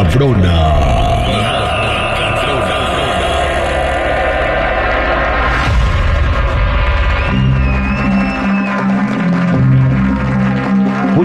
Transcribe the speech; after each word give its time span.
Nota 0.00 0.08
macabrona. 0.08 0.89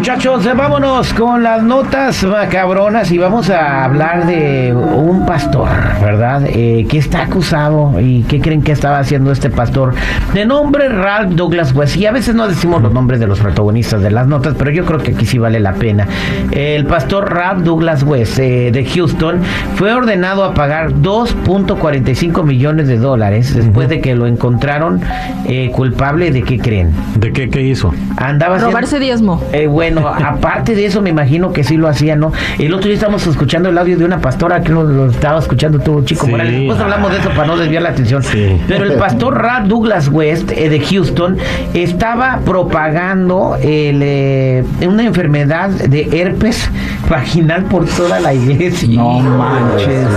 Muchachos, 0.08 0.46
vámonos 0.56 1.16
con 1.16 1.42
las 1.42 1.64
notas 1.64 2.24
macabronas 2.26 3.12
y 3.12 3.18
vamos 3.18 3.50
a 3.50 3.84
hablar 3.86 4.28
de 4.28 4.72
un 4.72 5.26
pastor, 5.26 5.68
¿verdad? 6.00 6.44
Eh, 6.46 6.86
que 6.88 7.00
está 7.00 7.24
acusado 7.24 8.00
y 8.00 8.22
qué 8.22 8.40
creen 8.40 8.62
que 8.62 8.72
estaba 8.72 9.00
haciendo 9.00 9.32
este 9.32 9.50
pastor 9.50 9.96
de 10.32 10.46
nombre 10.46 10.90
Ralph 10.90 11.32
Douglas 11.32 11.74
West. 11.74 11.98
Y 11.98 12.06
a 12.06 12.12
veces 12.12 12.36
no 12.36 12.48
decimos 12.48 12.84
los 12.84 12.94
nombres 12.94 13.20
de 13.20 13.26
los 13.26 13.40
protagonistas 13.40 14.04
de 14.04 14.12
las 14.12 14.28
notas, 14.28 14.54
pero 14.56 14.70
yo 14.70 14.86
creo 14.86 15.00
que 15.00 15.14
aquí 15.14 15.26
sí 15.26 15.40
vale 15.40 15.60
la 15.60 15.74
pena. 15.74 16.08
El 16.52 16.86
pastor 16.86 17.34
Ralph 17.34 17.64
Douglas 17.64 18.04
West 18.04 18.38
eh, 18.38 18.70
de 18.72 18.86
Houston 18.86 19.40
fue 19.74 19.92
ordenado 19.92 20.44
a 20.44 20.54
pagar 20.54 20.92
2.45 20.94 22.44
millones 22.44 22.88
de 22.88 22.98
dólares 23.00 23.56
después 23.56 23.90
de 23.90 24.02
que 24.02 24.14
lo 24.14 24.28
encontraron 24.28 25.02
eh, 25.48 25.72
culpable 25.74 26.30
de 26.30 26.44
qué 26.44 26.60
creen. 26.60 26.92
¿De 27.16 27.34
qué, 27.34 27.50
qué 27.50 27.64
hizo? 27.64 27.92
Andaba 28.18 28.58
haciendo- 28.58 28.76
Robarse 28.78 29.00
diezmo. 29.00 29.42
eh, 29.52 29.66
bueno, 30.02 30.26
aparte 30.26 30.76
de 30.76 30.86
eso, 30.86 31.02
me 31.02 31.10
imagino 31.10 31.52
que 31.54 31.64
sí 31.64 31.78
lo 31.78 31.88
hacía, 31.88 32.16
¿no? 32.16 32.32
El 32.60 32.74
otro 32.74 32.86
día 32.86 32.96
estábamos 32.96 33.26
escuchando 33.28 33.70
el 33.70 33.78
audio 33.78 33.98
de 33.98 34.06
una 34.06 34.20
pastora 34.20 34.62
que 34.62 34.72
lo, 34.72 34.84
lo 34.84 35.08
estaba 35.10 35.40
escuchando 35.40 35.80
tú, 35.80 36.04
Chico 36.04 36.26
Sí. 36.26 36.32
Morales. 36.32 36.54
Después 36.60 36.80
hablamos 36.80 37.12
de 37.12 37.18
eso 37.20 37.30
para 37.30 37.48
no 37.48 37.58
desviar 37.58 37.84
la 37.84 37.90
atención. 37.90 38.24
Sí. 38.24 38.58
Pero 38.68 38.84
el 38.86 38.94
pastor 38.94 39.42
Ralph 39.42 39.68
Douglas 39.68 40.08
West 40.10 40.52
eh, 40.52 40.70
de 40.70 40.80
Houston 40.80 41.38
estaba 41.74 42.40
propagando 42.46 43.58
el, 43.62 44.00
eh, 44.02 44.64
una 44.88 45.04
enfermedad 45.04 45.70
de 45.70 46.22
herpes 46.22 46.70
vaginal 47.10 47.66
por 47.66 47.86
toda 47.86 48.20
la 48.20 48.34
iglesia. 48.34 48.88
No 48.96 49.20
manches. 49.20 50.08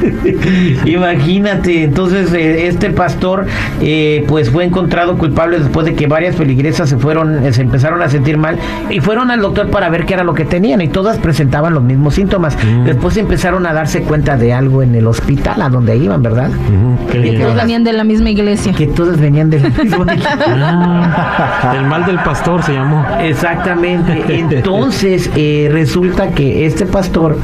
Imagínate, 0.86 1.84
entonces 1.84 2.32
eh, 2.32 2.66
este 2.66 2.90
pastor 2.90 3.46
eh, 3.80 4.24
pues 4.28 4.50
fue 4.50 4.64
encontrado 4.64 5.16
culpable 5.18 5.58
después 5.58 5.86
de 5.86 5.94
que 5.94 6.06
varias 6.06 6.36
feligresas 6.36 6.88
se 6.88 6.96
fueron, 6.96 7.44
eh, 7.44 7.52
se 7.52 7.62
empezaron 7.62 8.02
a 8.02 8.08
sentir 8.08 8.38
mal 8.38 8.58
y 8.90 9.00
fueron 9.00 9.30
al 9.30 9.40
doctor 9.40 9.70
para 9.70 9.88
ver 9.88 10.04
qué 10.06 10.14
era 10.14 10.24
lo 10.24 10.34
que 10.34 10.44
tenían 10.44 10.80
y 10.80 10.88
todas 10.88 11.18
presentaban 11.18 11.74
los 11.74 11.82
mismos 11.82 12.14
síntomas. 12.14 12.56
Mm. 12.62 12.84
Después 12.84 13.16
empezaron 13.16 13.66
a 13.66 13.72
darse 13.72 14.02
cuenta 14.02 14.36
de 14.36 14.52
algo 14.52 14.82
en 14.82 14.94
el 14.94 15.06
hospital 15.06 15.62
a 15.62 15.68
donde 15.68 15.96
iban, 15.96 16.22
¿verdad? 16.22 16.50
Ujú, 16.50 17.10
¿qué 17.10 17.20
Que 17.20 17.38
Todos 17.38 17.54
venían 17.56 17.84
de 17.84 17.92
la 17.92 18.04
misma 18.04 18.30
iglesia. 18.30 18.72
Que 18.72 18.86
todas 18.86 19.20
venían 19.20 19.50
del 19.50 19.62
mismo 19.72 20.04
Ah, 20.62 21.74
el 21.76 21.86
mal 21.86 22.04
del 22.06 22.18
pastor 22.18 22.62
se 22.62 22.72
llamó. 22.72 23.04
Exactamente. 23.20 24.24
Entonces 24.28 25.30
eh, 25.36 25.68
resulta 25.72 26.30
que 26.30 26.66
este 26.66 26.86
pastor, 26.86 27.38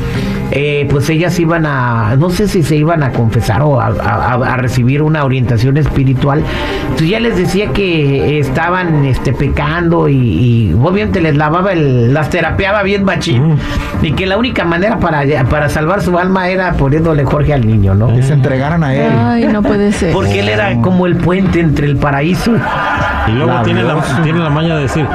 eh, 0.58 0.88
pues 0.90 1.10
ellas 1.10 1.38
iban 1.38 1.66
a, 1.66 2.16
no 2.16 2.30
sé 2.30 2.48
si 2.48 2.62
se 2.62 2.76
iban 2.76 3.02
a 3.02 3.12
confesar 3.12 3.60
o 3.60 3.78
a, 3.78 3.88
a- 3.88 4.32
a 4.54 4.56
recibir 4.56 5.02
una 5.02 5.22
orientación 5.24 5.76
espiritual. 5.76 6.42
Entonces 6.84 7.08
ya 7.10 7.20
les 7.20 7.36
decía 7.36 7.72
que 7.74 8.38
estaban 8.38 9.04
este, 9.04 9.34
pecando 9.34 10.08
y, 10.08 10.16
y 10.16 10.72
obviamente 10.72 11.20
les 11.20 11.36
lavaba 11.36 11.72
el, 11.72 12.14
las 12.14 12.30
terapeaba 12.30 12.82
bien 12.82 13.04
machín. 13.04 13.50
Mm. 13.52 13.58
Y 14.02 14.12
que 14.12 14.24
la 14.26 14.38
única 14.38 14.64
manera 14.64 14.98
para, 14.98 15.22
para 15.50 15.68
salvar 15.68 16.00
su 16.02 16.18
alma 16.18 16.48
era 16.48 16.72
poniéndole 16.72 17.24
Jorge 17.24 17.52
al 17.52 17.66
niño, 17.66 17.94
¿no? 17.94 18.14
Que 18.14 18.22
se 18.22 18.32
entregaran 18.32 18.82
a 18.82 18.94
él. 18.94 19.12
Ay, 19.18 19.44
no 19.52 19.62
puede 19.62 19.92
ser. 19.92 20.12
Porque 20.12 20.40
él 20.40 20.48
era 20.48 20.74
como 20.80 21.06
el 21.06 21.16
puente 21.16 21.60
entre 21.60 21.86
el 21.86 21.96
paraíso 21.96 22.52
Y 23.28 23.32
luego 23.32 23.52
La 23.52 23.62
tiene 23.62 23.82
la, 23.82 23.96
tiene 24.22 24.38
la 24.38 24.50
maña 24.50 24.76
de 24.76 24.82
decir, 24.82 25.06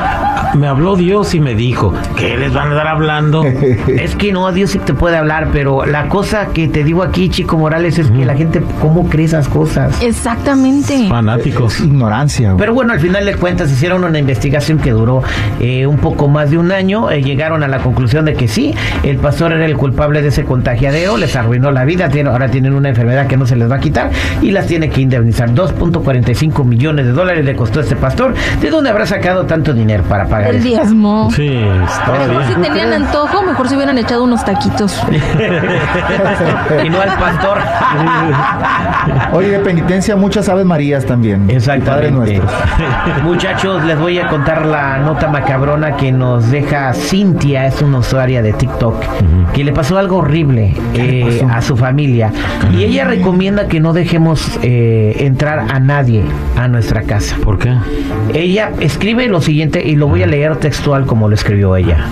me 0.56 0.68
habló 0.68 0.96
Dios 0.96 1.34
y 1.34 1.40
me 1.40 1.56
dijo, 1.56 1.94
¿qué 2.18 2.38
les 2.38 2.54
van 2.54 2.72
a 2.72 2.76
dar 2.76 2.88
hablando? 2.88 3.44
Es 3.88 4.16
que 4.16 4.32
no, 4.32 4.52
Dios 4.52 4.72
sí 4.72 4.80
te 4.80 4.94
puede 4.94 5.18
hablar, 5.18 5.50
pero 5.54 5.86
la 5.86 6.08
cosa 6.08 6.48
que 6.48 6.68
te 6.68 6.84
digo 6.84 7.04
aquí, 7.04 7.30
Chico 7.30 7.58
Morales, 7.58 7.98
es 8.00 8.10
que 8.12 8.26
la 8.26 8.36
gente, 8.36 8.62
¿cómo 8.82 9.08
cree 9.10 9.26
esas 9.26 9.48
cosas? 9.48 10.02
Exactamente. 10.02 11.08
Fanáticos. 11.10 11.80
Ignorancia. 11.82 12.50
güey. 12.52 12.60
Pero 12.60 12.74
bueno, 12.74 12.94
al 12.94 13.00
final 13.00 13.26
de 13.26 13.36
cuentas 13.36 13.72
hicieron 13.72 14.04
una 14.04 14.20
investigación 14.20 14.80
que 14.80 14.92
duró 14.92 15.24
eh, 15.60 15.86
un 15.88 15.98
poco 15.98 16.28
más 16.28 16.52
de 16.52 16.58
un 16.58 16.72
año. 16.72 17.10
eh, 17.12 17.22
llegaron 17.22 17.64
a 17.64 17.68
la 17.68 17.80
conclusión 17.80 18.26
de 18.26 18.34
que 18.34 18.48
sí, 18.48 18.74
el 19.04 19.18
pastor 19.18 19.52
era 19.54 19.66
el 19.66 19.78
culpable 19.78 20.22
de 20.22 20.30
ese 20.30 20.44
contagiadero, 20.44 21.18
les 21.18 21.36
arruinó 21.36 21.72
la 21.72 21.86
vida, 21.86 22.10
tiene- 22.10 22.30
ahora 22.30 22.50
tienen 22.50 22.74
una 22.74 22.90
enfermedad 22.90 23.28
que 23.28 23.38
no 23.38 23.46
se 23.46 23.56
les 23.56 23.70
va 23.70 23.76
a 23.76 23.80
quitar 23.80 24.10
y 24.42 24.52
las 24.52 24.68
tiene 24.68 24.90
que 24.90 25.02
indemnizar. 25.02 25.50
2.45 25.54 26.64
millones 26.66 27.06
de 27.06 27.12
dólares 27.12 27.46
le 27.46 27.56
costó 27.56 27.80
a 27.80 27.84
este 27.84 27.96
pastor. 27.96 28.34
¿De 28.62 28.70
dónde 28.70 28.90
habrá 28.90 29.06
sacado 29.06 29.46
tanto 29.46 29.74
dinero 29.74 30.04
para 30.04 30.26
pagar 30.28 30.41
El 30.50 30.64
diezmo. 30.64 31.30
Sí, 31.32 31.50
Mejor 31.50 31.88
si 31.90 32.54
todavía. 32.54 32.62
tenían 32.62 32.94
antojo, 32.94 33.42
mejor 33.44 33.68
se 33.70 33.76
hubieran 33.76 33.98
echado 33.98 34.24
unos 34.24 34.44
taquitos. 34.44 35.02
y 36.86 36.90
no 36.90 37.02
al 37.02 37.10
pastor. 37.18 37.58
Oye, 39.34 39.50
de 39.50 39.60
penitencia, 39.60 40.16
muchas 40.16 40.48
aves 40.50 40.66
marías 40.66 41.06
también. 41.06 41.42
Padres 41.42 41.58
Exactamente. 41.58 42.12
nuestros. 42.38 42.52
Muchachos, 43.24 43.84
les 43.86 44.00
voy 44.00 44.20
a 44.20 44.28
contar 44.28 44.66
la 44.66 44.98
nota 45.00 45.28
macabrona 45.30 45.96
que 45.96 46.12
nos 46.12 46.50
deja 46.52 46.94
Cintia, 46.94 47.66
es 47.68 47.82
una 47.82 48.00
usuaria 48.00 48.42
de 48.42 48.54
TikTok, 48.54 48.96
que 49.54 49.64
le 49.64 49.72
pasó 49.72 49.98
algo 49.98 50.18
horrible 50.18 50.74
eh, 50.94 51.46
a 51.52 51.62
su 51.62 51.78
familia. 51.78 52.32
Y 52.74 52.84
ella 52.84 53.06
recomienda 53.06 53.68
que 53.68 53.80
no 53.80 53.94
dejemos 53.94 54.60
eh, 54.62 55.16
entrar 55.20 55.66
a 55.72 55.80
nadie 55.80 56.24
a 56.58 56.68
nuestra 56.68 57.04
casa. 57.04 57.36
¿Por 57.44 57.58
qué? 57.60 57.74
Ella 58.34 58.72
escribe 58.80 59.28
lo 59.28 59.42
siguiente 59.42 59.82
y 59.86 59.96
lo 59.96 60.08
voy 60.08 60.24
a 60.24 60.28
leer 60.32 60.56
textual 60.56 61.06
como 61.06 61.28
lo 61.28 61.36
escribió 61.36 61.76
ella. 61.76 62.08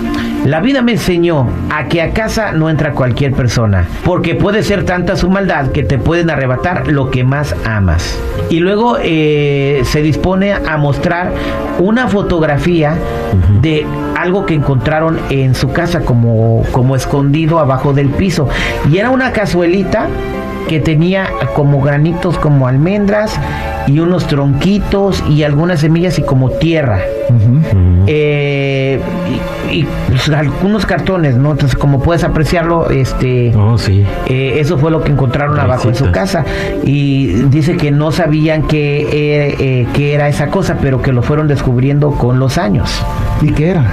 La 0.45 0.61
vida 0.61 0.81
me 0.81 0.93
enseñó 0.93 1.47
a 1.69 1.87
que 1.87 2.01
a 2.01 2.11
casa 2.11 2.51
no 2.51 2.69
entra 2.69 2.93
cualquier 2.93 3.33
persona, 3.33 3.87
porque 4.05 4.35
puede 4.35 4.63
ser 4.63 4.85
tanta 4.85 5.15
su 5.15 5.29
maldad 5.29 5.71
que 5.71 5.83
te 5.83 5.97
pueden 5.97 6.29
arrebatar 6.29 6.87
lo 6.87 7.11
que 7.11 7.23
más 7.23 7.55
amas. 7.65 8.17
Y 8.49 8.59
luego 8.59 8.97
eh, 9.01 9.81
se 9.83 10.01
dispone 10.01 10.53
a 10.53 10.77
mostrar 10.77 11.33
una 11.79 12.07
fotografía 12.07 12.95
de 13.61 13.85
algo 14.21 14.45
que 14.45 14.53
encontraron 14.53 15.19
en 15.29 15.55
su 15.55 15.71
casa 15.71 16.01
como, 16.01 16.63
como 16.71 16.95
escondido 16.95 17.59
abajo 17.59 17.93
del 17.93 18.09
piso. 18.09 18.47
Y 18.91 18.97
era 18.97 19.09
una 19.09 19.31
cazuelita 19.31 20.07
que 20.67 20.79
tenía 20.79 21.27
como 21.55 21.81
granitos 21.81 22.37
como 22.37 22.67
almendras 22.67 23.39
y 23.87 23.99
unos 23.99 24.27
tronquitos 24.27 25.23
y 25.27 25.41
algunas 25.43 25.79
semillas 25.79 26.19
y 26.19 26.21
como 26.21 26.51
tierra. 26.51 26.99
Eh, 28.05 28.99
y, 29.71 29.79
y, 29.79 29.87
pues, 30.07 30.29
algunos 30.29 30.85
cartones, 30.85 31.35
¿no? 31.35 31.51
Entonces, 31.51 31.77
como 31.77 31.99
puedes 31.99 32.23
apreciarlo, 32.23 32.89
este... 32.91 33.51
Oh, 33.55 33.77
sí. 33.79 34.05
eh, 34.27 34.57
eso 34.59 34.77
fue 34.77 34.91
lo 34.91 35.03
que 35.03 35.11
encontraron 35.11 35.59
abajo 35.59 35.89
en 35.89 35.95
su 35.95 36.11
casa 36.11 36.45
y 36.83 37.27
dice 37.49 37.75
que 37.77 37.89
no 37.89 38.11
sabían 38.11 38.63
qué 38.63 39.01
eh, 39.01 39.55
eh, 39.59 39.87
qué 39.93 40.13
era 40.13 40.27
esa 40.27 40.47
cosa, 40.47 40.77
pero 40.81 41.01
que 41.01 41.11
lo 41.11 41.23
fueron 41.23 41.47
descubriendo 41.47 42.11
con 42.11 42.39
los 42.39 42.57
años. 42.59 43.03
¿Y 43.41 43.51
qué 43.53 43.71
era? 43.71 43.91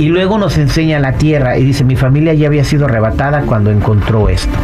Y 0.00 0.08
luego 0.08 0.38
nos 0.38 0.56
enseña 0.58 0.98
la 0.98 1.12
tierra 1.12 1.58
y 1.58 1.64
dice, 1.64 1.84
mi 1.84 1.94
familia 1.94 2.34
ya 2.34 2.46
había 2.48 2.64
sido 2.64 2.86
arrebatada 2.86 3.42
cuando 3.42 3.70
encontró 3.70 4.28
esto. 4.28 4.58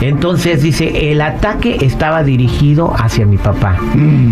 Entonces 0.00 0.62
dice, 0.62 1.10
el 1.10 1.20
ataque 1.20 1.78
estaba 1.80 2.22
dirigido 2.22 2.94
hacia 2.96 3.26
mi 3.26 3.36
papá, 3.36 3.76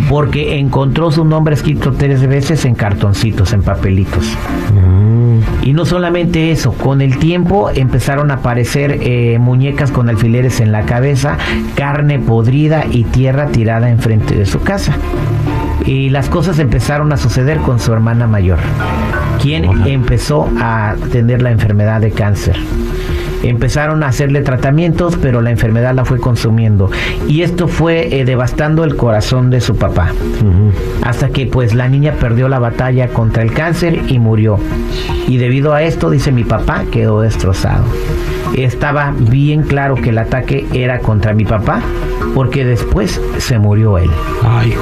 porque 0.08 0.58
encontró 0.60 1.10
su 1.10 1.24
nombre 1.24 1.54
escrito 1.54 1.92
tres 1.92 2.24
veces 2.26 2.64
en 2.64 2.76
cartoncitos, 2.76 3.52
en 3.52 3.62
papelitos. 3.62 4.24
Mm, 4.72 5.40
Y 5.64 5.72
no 5.72 5.84
solamente 5.84 6.52
eso, 6.52 6.72
con 6.72 7.00
el 7.00 7.18
tiempo 7.18 7.70
empezaron 7.74 8.30
a 8.30 8.34
aparecer 8.34 9.00
eh, 9.02 9.38
muñecas 9.40 9.90
con 9.90 10.08
alfileres 10.08 10.60
en 10.60 10.70
la 10.70 10.82
cabeza, 10.82 11.36
carne 11.74 12.20
podrida 12.20 12.84
y 12.88 13.02
tierra 13.04 13.46
tirada 13.48 13.90
enfrente 13.90 14.36
de 14.36 14.46
su 14.46 14.60
casa. 14.60 14.92
Y 15.84 16.10
las 16.10 16.28
cosas 16.28 16.58
empezaron 16.60 17.12
a 17.12 17.16
suceder 17.16 17.58
con 17.58 17.80
su 17.80 17.92
hermana 17.92 18.26
mayor, 18.26 18.58
quien 19.40 19.86
empezó 19.86 20.48
a 20.58 20.94
tener 21.12 21.42
la 21.42 21.50
enfermedad 21.50 22.00
de 22.00 22.10
cáncer. 22.10 22.56
Empezaron 23.42 24.02
a 24.02 24.08
hacerle 24.08 24.40
tratamientos, 24.40 25.16
pero 25.20 25.40
la 25.40 25.50
enfermedad 25.50 25.94
la 25.94 26.04
fue 26.04 26.18
consumiendo. 26.18 26.90
Y 27.28 27.42
esto 27.42 27.68
fue 27.68 28.20
eh, 28.20 28.24
devastando 28.24 28.82
el 28.82 28.96
corazón 28.96 29.50
de 29.50 29.60
su 29.60 29.76
papá 29.76 30.12
hasta 31.02 31.28
que 31.28 31.46
pues 31.46 31.74
la 31.74 31.88
niña 31.88 32.14
perdió 32.18 32.48
la 32.48 32.58
batalla 32.58 33.08
contra 33.08 33.42
el 33.42 33.52
cáncer 33.52 34.02
y 34.08 34.18
murió. 34.18 34.58
Y 35.28 35.36
debido 35.36 35.72
a 35.72 35.82
esto, 35.82 36.10
dice 36.10 36.32
mi 36.32 36.44
papá, 36.44 36.84
quedó 36.90 37.20
destrozado. 37.20 37.84
Estaba 38.54 39.12
bien 39.16 39.62
claro 39.62 39.96
que 39.96 40.10
el 40.10 40.18
ataque 40.18 40.66
era 40.72 41.00
contra 41.00 41.34
mi 41.34 41.44
papá, 41.44 41.80
porque 42.34 42.64
después 42.64 43.20
se 43.38 43.58
murió 43.58 43.98
él. 43.98 44.10
Ay. 44.42 44.74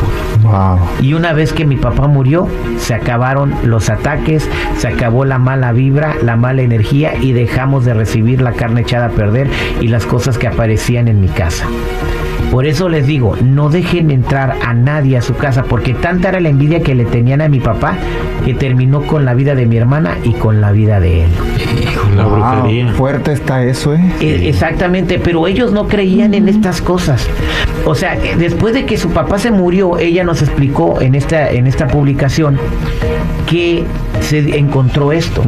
Wow. 0.42 0.78
Y 1.00 1.14
una 1.14 1.32
vez 1.32 1.52
que 1.52 1.64
mi 1.64 1.76
papá 1.76 2.06
murió, 2.06 2.48
se 2.78 2.94
acabaron 2.94 3.54
los 3.64 3.88
ataques, 3.90 4.48
se 4.76 4.88
acabó 4.88 5.24
la 5.24 5.38
mala 5.38 5.72
vibra, 5.72 6.16
la 6.22 6.36
mala 6.36 6.62
energía 6.62 7.14
y 7.20 7.32
dejamos 7.32 7.84
de 7.84 7.94
recibir 7.94 8.42
la 8.42 8.52
carne 8.52 8.82
echada 8.82 9.06
a 9.06 9.10
perder 9.10 9.48
y 9.80 9.88
las 9.88 10.06
cosas 10.06 10.38
que 10.38 10.46
aparecían 10.46 11.08
en 11.08 11.20
mi 11.20 11.28
casa. 11.28 11.66
Por 12.50 12.66
eso 12.66 12.88
les 12.88 13.06
digo, 13.06 13.36
no 13.42 13.68
dejen 13.68 14.10
entrar 14.10 14.56
a 14.64 14.72
nadie 14.74 15.16
a 15.16 15.22
su 15.22 15.34
casa, 15.34 15.64
porque 15.64 15.92
tanta 15.94 16.28
era 16.28 16.40
la 16.40 16.48
envidia 16.50 16.80
que 16.82 16.94
le 16.94 17.04
tenían 17.04 17.40
a 17.40 17.48
mi 17.48 17.58
papá 17.58 17.96
que 18.44 18.54
terminó 18.54 19.02
con 19.02 19.24
la 19.24 19.34
vida 19.34 19.54
de 19.54 19.66
mi 19.66 19.76
hermana 19.76 20.18
y 20.22 20.32
con 20.34 20.60
la 20.60 20.70
vida 20.70 21.00
de 21.00 21.24
él. 21.24 21.30
La 22.16 22.24
Wow, 22.26 22.36
brujería. 22.62 22.92
fuerte 22.92 23.32
está 23.32 23.64
eso, 23.64 23.94
¿eh? 23.94 24.00
E- 24.20 24.48
Exactamente, 24.48 25.18
pero 25.18 25.46
ellos 25.48 25.72
no 25.72 25.88
creían 25.88 26.32
en 26.34 26.48
estas 26.48 26.80
cosas. 26.80 27.26
O 27.84 27.94
sea, 27.94 28.16
después 28.38 28.72
de 28.74 28.86
que 28.86 28.96
su 28.98 29.10
papá 29.10 29.38
se 29.38 29.50
murió, 29.50 29.98
ella 29.98 30.22
nos 30.22 30.40
explicó 30.40 31.00
en 31.00 31.14
esta, 31.16 31.50
en 31.50 31.66
esta 31.66 31.88
publicación 31.88 32.56
que 33.48 33.84
se 34.20 34.58
encontró 34.58 35.10
esto. 35.12 35.42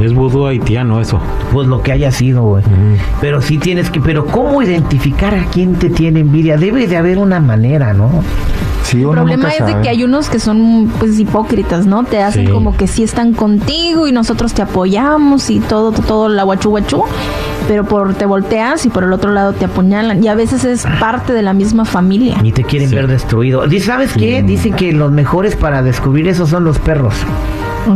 Es 0.00 0.14
vudú 0.14 0.46
haitiano 0.46 1.00
eso. 1.00 1.18
Pues 1.52 1.66
lo 1.66 1.82
que 1.82 1.90
haya 1.92 2.10
sido, 2.12 2.42
güey. 2.44 2.62
Pero 3.20 3.42
sí 3.42 3.58
tienes 3.58 3.90
que, 3.90 4.00
pero 4.00 4.26
¿cómo 4.26 4.62
identificar 4.62 5.34
a 5.34 5.44
quién 5.46 5.74
te 5.74 5.90
tiene 5.90 6.20
envidia? 6.20 6.56
Debe 6.56 6.86
de 6.86 6.96
haber 6.96 7.18
una 7.18 7.40
manera, 7.40 7.92
¿no? 7.94 8.08
Sí, 8.84 9.02
El 9.02 9.10
problema 9.10 9.50
es 9.50 9.66
de 9.66 9.80
que 9.82 9.88
hay 9.90 10.02
unos 10.04 10.30
que 10.30 10.38
son 10.38 10.90
pues 10.98 11.18
hipócritas, 11.18 11.84
¿no? 11.84 12.04
Te 12.04 12.22
hacen 12.22 12.46
Sí. 12.46 12.52
como 12.52 12.74
que 12.76 12.86
sí 12.86 13.02
están 13.02 13.34
contigo 13.34 14.06
y 14.08 14.12
nosotros 14.12 14.54
te 14.54 14.62
apoyamos 14.62 15.50
y 15.50 15.60
todo, 15.60 15.92
todo 15.92 16.30
la 16.30 16.44
guachu 16.44 16.70
guachu, 16.70 17.04
pero 17.66 17.84
por 17.84 18.14
te 18.14 18.24
volteas 18.24 18.86
y 18.86 18.88
por 18.88 19.02
el 19.04 19.12
otro 19.12 19.32
lado 19.32 19.52
te 19.52 19.66
apuñalan 19.66 20.24
y 20.24 20.28
a 20.28 20.34
veces 20.34 20.64
es 20.64 20.86
parte 21.00 21.34
de 21.34 21.42
la 21.42 21.52
misma 21.52 21.84
familia. 21.84 22.38
Ni 22.40 22.50
te 22.52 22.64
quieren 22.64 22.88
Sí. 22.88 22.94
ver 22.94 23.08
destruido. 23.08 23.66
Di- 23.66 23.80
¿Sabes 23.80 24.12
qué? 24.14 24.42
Dicen 24.42 24.72
que 24.72 24.92
los 24.92 25.10
mejores 25.12 25.54
para 25.54 25.82
descubrir 25.82 26.26
eso 26.28 26.46
son 26.46 26.64
los 26.64 26.78
perros. 26.78 27.12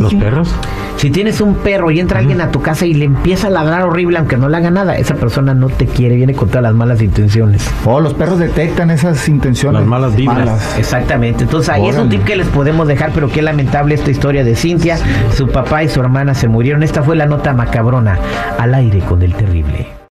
¿Los 0.01 0.13
perros? 0.13 0.53
Si 0.97 1.09
tienes 1.09 1.41
un 1.41 1.55
perro 1.55 1.91
y 1.91 1.99
entra 1.99 2.19
alguien 2.19 2.39
a 2.39 2.51
tu 2.51 2.61
casa 2.61 2.85
y 2.85 2.93
le 2.93 3.05
empieza 3.05 3.47
a 3.47 3.49
ladrar 3.49 3.83
horrible 3.83 4.17
aunque 4.17 4.37
no 4.37 4.47
le 4.47 4.57
haga 4.57 4.71
nada, 4.71 4.97
esa 4.97 5.15
persona 5.15 5.53
no 5.53 5.67
te 5.67 5.85
quiere, 5.85 6.15
viene 6.15 6.33
con 6.33 6.47
todas 6.47 6.63
las 6.63 6.73
malas 6.73 7.01
intenciones. 7.01 7.69
Oh, 7.85 7.99
los 7.99 8.13
perros 8.13 8.39
detectan 8.39 8.89
esas 8.89 9.27
intenciones. 9.27 9.81
Las 9.81 9.89
malas 9.89 10.15
vibras. 10.15 10.37
malas. 10.37 10.77
Exactamente. 10.77 11.43
Entonces 11.43 11.69
ahí 11.69 11.87
es 11.87 11.97
un 11.97 12.09
tip 12.09 12.23
que 12.23 12.35
les 12.35 12.47
podemos 12.47 12.87
dejar, 12.87 13.11
pero 13.13 13.29
qué 13.29 13.41
lamentable 13.41 13.95
esta 13.95 14.11
historia 14.11 14.43
de 14.43 14.55
Cintia. 14.55 14.97
Su 15.35 15.47
papá 15.47 15.83
y 15.83 15.89
su 15.89 15.99
hermana 15.99 16.33
se 16.35 16.47
murieron. 16.47 16.83
Esta 16.83 17.03
fue 17.03 17.15
la 17.15 17.25
nota 17.25 17.53
macabrona 17.53 18.17
al 18.57 18.73
aire 18.73 18.99
con 18.99 19.21
el 19.21 19.33
terrible. 19.33 19.93